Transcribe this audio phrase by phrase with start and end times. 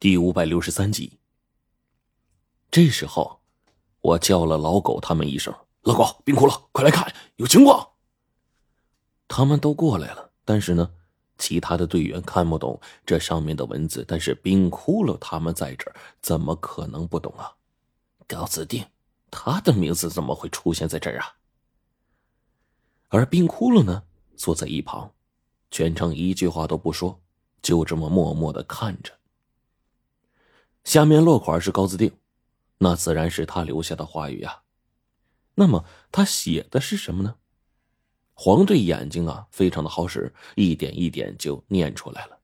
[0.00, 1.18] 第五百六十三集。
[2.70, 3.40] 这时候，
[4.00, 7.84] 我叫了老狗他们一声：“老狗，冰窟窿，快来看，有情况！”
[9.26, 10.88] 他们都过来了，但是呢，
[11.36, 17.56] 其他的队员看不懂这上面的文字，但是冰窟窿他们在这儿，怎么可能不懂啊？
[18.28, 18.86] 高子定，
[19.32, 21.34] 他的名字怎么会出现在这儿啊？
[23.08, 24.04] 而冰窟窿呢，
[24.36, 25.12] 坐在一旁，
[25.72, 27.20] 全程一句话都不说，
[27.60, 29.12] 就这么默默的看着。
[30.88, 32.10] 下面落款是高自定，
[32.78, 34.62] 那自然是他留下的话语呀。
[35.54, 37.34] 那么他写的是什么呢？
[38.32, 42.38] 黄队眼睛啊，非常的好使，一点一点就念出来了。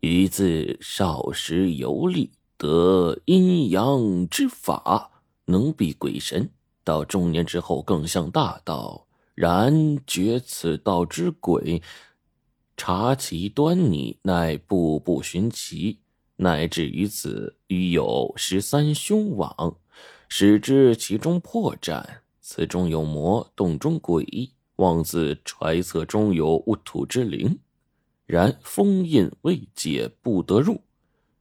[0.00, 5.10] 余自少时游历，得阴阳之法，
[5.44, 6.46] 能避鬼神；
[6.82, 11.82] 到中年之后，更向大道，然觉此道之鬼，
[12.78, 15.98] 察其端倪，乃步步寻奇。
[16.42, 19.76] 乃至于此，与有十三凶网，
[20.28, 22.04] 使知其中破绽。
[22.40, 27.60] 此中有魔，洞中鬼，妄自揣测中有戊土之灵。
[28.26, 30.80] 然封印未解，不得入。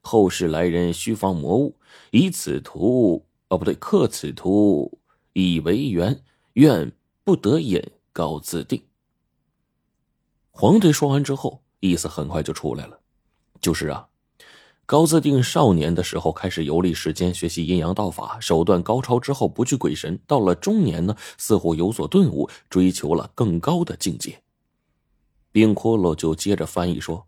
[0.02, 1.76] 后世来人须防魔物，
[2.12, 5.00] 以此图哦，不对，刻此图
[5.34, 6.92] 以为缘，愿
[7.24, 7.82] 不得引，
[8.14, 8.84] 高自定。
[10.52, 13.00] 黄队说完之后，意思很快就出来了，
[13.60, 14.08] 就是啊。
[14.86, 19.18] 高自定少年的时候开始游历世间，学习阴阳道法，手段高超。
[19.20, 24.42] 之后不惧鬼神，到了中年呢，似乎有所顿悟，追求了更高的境界。
[25.54, 27.26] 冰骷髅就接着翻译说：“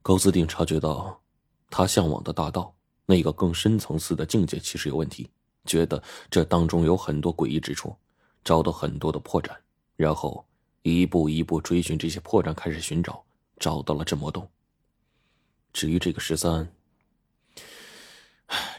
[0.00, 1.20] 高自定察觉到，
[1.68, 5.28] 他向往的大道那个更深层次的境界其实有问题，
[5.66, 7.94] 觉得这当中有很多诡异之处，
[8.42, 9.50] 找到很多的破绽，
[9.96, 10.46] 然后
[10.80, 13.22] 一步一步追寻这些破绽，开始寻找，
[13.58, 14.48] 找到了镇魔洞。”
[15.78, 16.68] 至于这个十三，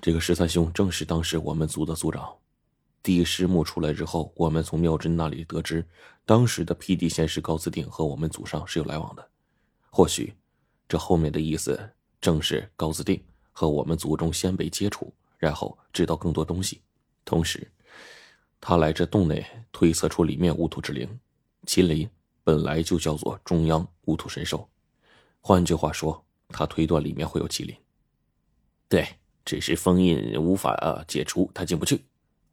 [0.02, 2.36] 这个十三兄正是当时我们族的族长。
[3.02, 5.88] 第十墓出来之后，我们从妙真那里得知，
[6.26, 9.26] 当时的辟地仙师高自定和我们祖上是有来往的。
[9.90, 10.36] 或许，
[10.90, 11.90] 这后面的意思
[12.20, 13.24] 正是高自定
[13.54, 16.82] 和我们族中先辈接触，然后知道更多东西。
[17.24, 17.66] 同时，
[18.60, 21.08] 他来这洞内推测出里面无土之灵，
[21.66, 22.10] 麒麟
[22.44, 24.70] 本来就叫做中央无土神兽。
[25.40, 26.22] 换句话说。
[26.50, 27.76] 他推断里面会有麒麟，
[28.88, 29.08] 对，
[29.46, 32.04] 只是封印无法解除，他进不去。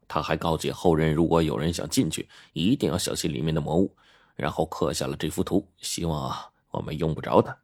[0.07, 3.93] 他还告诫后人，如果有人想进去，一定要小心里面的魔物，
[4.35, 7.57] 然后刻下了这幅图，希望啊我们用不着他。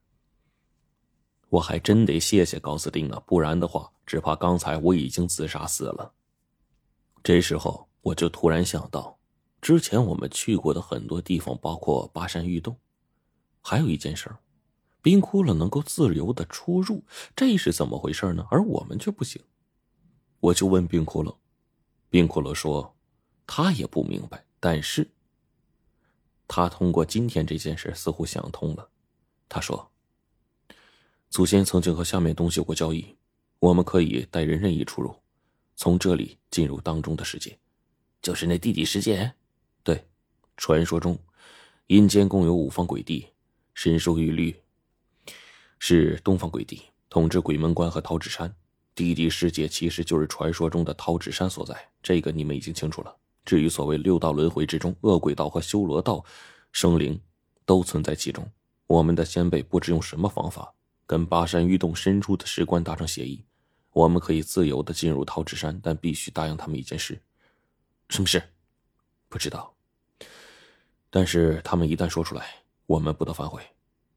[1.49, 6.11] 我还真得谢谢高斯丁啊，不然的话，只怕刚才我已经自杀死了。
[7.23, 9.17] 这时候我就突然想到，
[9.61, 12.75] 之前我们去过的很多地方，包括巴山玉洞，
[13.61, 14.29] 还有一件事。
[15.03, 17.03] 冰窟窿能够自由的出入，
[17.35, 18.47] 这是怎么回事呢？
[18.49, 19.39] 而我们却不行。
[20.39, 21.35] 我就问冰窟窿，
[22.09, 22.95] 冰窟窿说，
[23.45, 24.45] 他也不明白。
[24.61, 25.11] 但是，
[26.47, 28.89] 他通过今天这件事似乎想通了。
[29.49, 29.91] 他说，
[31.29, 33.17] 祖先曾经和下面东西有过交易，
[33.59, 35.13] 我们可以带人任意出入，
[35.75, 37.59] 从这里进入当中的世界，
[38.21, 39.33] 就是那地底世界。
[39.83, 40.07] 对，
[40.55, 41.19] 传说中，
[41.87, 43.27] 阴间共有五方鬼帝，
[43.73, 44.62] 神授玉律。
[45.85, 48.55] 是东方鬼帝统治鬼门关和桃纸山，
[48.95, 51.75] 地底世界其实就是传说中的桃纸山所在。
[52.01, 53.13] 这个你们已经清楚了。
[53.43, 56.23] 至于所谓六道轮回之中，恶鬼道和修罗道
[56.71, 57.19] 生灵
[57.65, 58.49] 都存在其中。
[58.87, 60.73] 我们的先辈不知用什么方法，
[61.05, 63.43] 跟巴山玉洞深处的石棺达成协议，
[63.91, 67.21] 我们可以自由的进入桃纸山，但必须答应他们一件事。
[68.07, 68.41] 什么事？
[69.27, 69.75] 不知道。
[71.09, 73.61] 但是他们一旦说出来，我们不得反悔。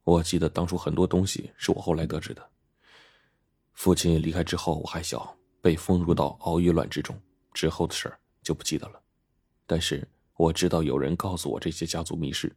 [0.06, 2.48] 我记得当初很多东西是我后来得知的。
[3.72, 7.20] 父亲离开之后，我还小，被封入到敖玉卵之中，
[7.52, 9.02] 之后的事儿就不记得了。
[9.66, 10.06] 但是
[10.36, 12.54] 我知道有人告诉我这些家族秘事，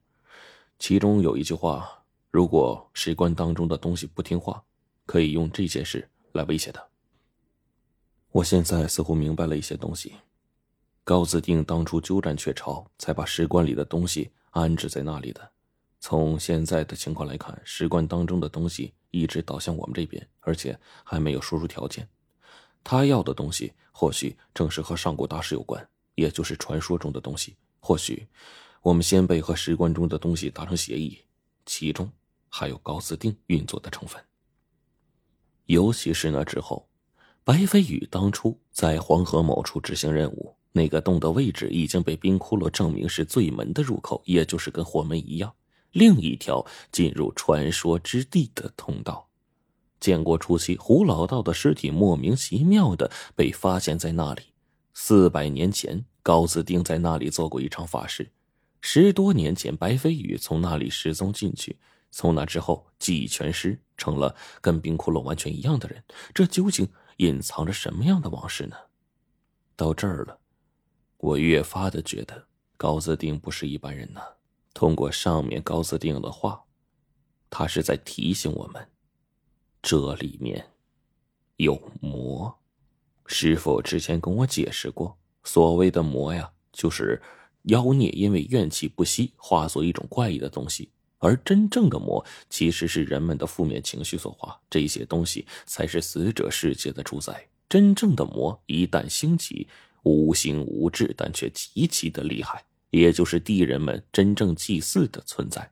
[0.78, 4.64] 其中有一句话：如果石棺当中的东西不听话，
[5.08, 6.86] 可以用这件事来威胁他。
[8.30, 10.14] 我现在似乎明白了一些东西。
[11.04, 15.52] 高子定当初鸠占鹊巢，才把石棺里的东西安置在那里的。
[16.00, 22.08] 从现在的情况来看，石棺当中的东西一直倒向我们这边，而且还没有说出条件。
[22.84, 25.86] 他要的东西或许正是和上古大师有关，
[26.16, 27.56] 也就是传说中的东西。
[27.82, 28.26] 或许
[28.82, 31.20] 我们先辈和石棺中的东西达成协议，
[31.66, 32.10] 其中
[32.48, 34.22] 还有高斯定运作的成分。
[35.66, 36.88] 尤其是那之后，
[37.44, 45.54] 白飞宇当初在黄河某处执行任务，那个洞的位置已经被冰窟窿证明是最门的入口，也就是跟火门一样。
[45.92, 49.30] 另一条进入传说之地的通道，
[50.00, 54.44] 建国初期，胡老道的尸体莫名其妙的被发现在那里。
[54.94, 58.32] 四百年前，高子定在那里做过一场法事。
[58.82, 61.78] 十多年前，白飞宇从那里失踪进去。
[62.12, 66.04] 从那之后，记忆全失，成了跟冰窟窿完全一样的人。
[66.34, 66.88] 这究竟
[67.18, 68.76] 隐藏着什么样的往事呢？
[69.76, 70.40] 到这儿了，
[71.18, 72.48] 我越发的觉得
[72.78, 74.22] 高子定不是一般人呐。
[74.74, 76.64] 通过上面高斯定的话，
[77.50, 78.88] 他是在提醒我们，
[79.82, 80.72] 这里面
[81.58, 82.60] 有魔。
[83.26, 87.22] 师傅之前跟我解释过，所谓的魔呀，就是
[87.64, 90.92] 妖孽因为怨气不息，化作一种怪异的东西。
[91.20, 94.60] 而真正的魔，其实是人们的负面情绪所化。
[94.70, 97.48] 这些东西才是死者世界的主宰。
[97.68, 99.68] 真正的魔一旦兴起，
[100.04, 105.72] 无形无质，但却极其的厉害，也就是地人们真正祭祀的存在。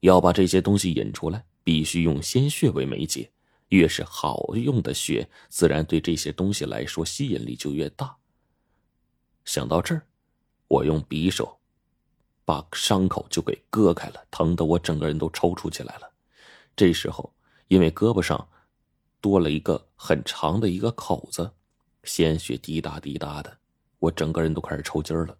[0.00, 3.30] 要把这些东西引出来，必须用鲜血为媒介。
[3.68, 8.16] 越是好用的血，自然对这些东西来说吸引力就越大。
[9.44, 10.06] 想到这儿，
[10.68, 11.58] 我用匕首。
[12.44, 16.10] 把伤口就给割开了，疼得我整个人都抽搐起来了。
[16.74, 17.34] 这时候，
[17.66, 18.48] 因为胳膊上
[19.20, 21.52] 多了一个很长的一个口子，
[22.04, 23.58] 鲜血滴答滴答的，
[23.98, 25.36] 我整个人都开始抽筋了。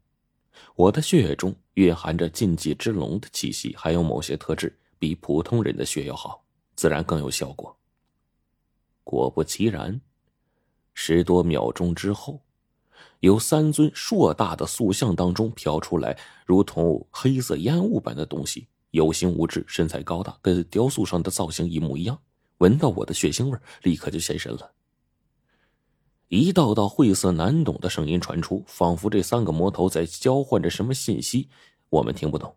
[0.75, 6.43] 我的血液中蕴含着禁忌之龙的气息，还有某些特质比普通人的血要好，
[6.75, 7.76] 自然更有效果。
[9.05, 10.00] 果不其然，
[10.94, 12.40] 十多秒钟之后。
[13.20, 16.16] 有三尊硕大的塑像当中飘出来
[16.46, 22.16] 如同黑色烟雾般的东西，有形无质，身材高大，跟雕塑上的造型一模一样。
[22.58, 24.70] 闻到我的血腥味，立刻就现身了。
[26.28, 31.48] 一道道晦涩难懂的声音传出，仿佛这三个魔头在交换着什么信息，
[31.88, 32.54] 我们听不懂。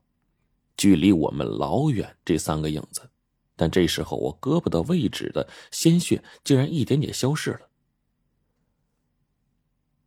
[0.76, 3.10] 距离我们老远，这三个影子，
[3.56, 7.70] 但这时候我胳膊的位置的鲜血竟然一点点消失了。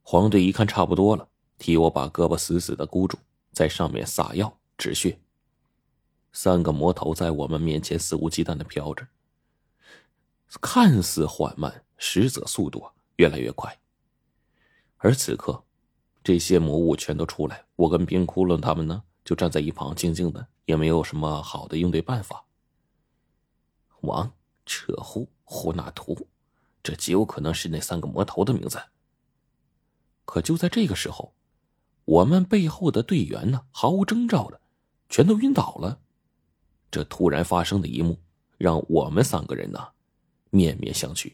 [0.03, 1.27] 黄队一看差不多了，
[1.57, 3.17] 替我把胳膊死死的箍住，
[3.53, 5.19] 在上面撒药止血。
[6.33, 9.07] 三个魔头在我们面前肆无忌惮的飘着，
[10.61, 12.85] 看似缓慢，实则速度
[13.17, 13.79] 越来越快。
[14.99, 15.65] 而此刻，
[16.23, 22.45] 这些魔物全都出来，我跟冰窟窿他们呢，就站在一旁静静的，也没有什么好的应对办法。
[24.01, 24.33] 王
[24.65, 26.29] 扯呼呼纳图，
[26.83, 28.79] 这极有可能是那三个魔头的名字。
[30.25, 31.35] 可就在这个时候，
[32.07, 34.61] 我们背后的队员呢，毫无征兆的
[35.09, 36.01] 全都晕倒了。
[36.91, 38.19] 这突然发生的一幕，
[38.57, 39.89] 让我们三个人呢
[40.49, 41.33] 面面相觑。